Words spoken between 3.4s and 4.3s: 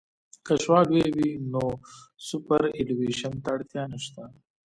ته اړتیا نشته